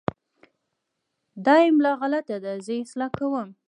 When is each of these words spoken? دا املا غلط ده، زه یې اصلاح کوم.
دا 1.45 1.55
املا 1.67 1.91
غلط 2.01 2.25
ده، 2.43 2.53
زه 2.65 2.71
یې 2.75 2.83
اصلاح 2.85 3.09
کوم. 3.17 3.49